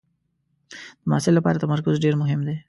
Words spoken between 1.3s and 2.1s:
لپاره تمرکز